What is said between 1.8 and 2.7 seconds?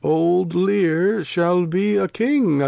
A King again.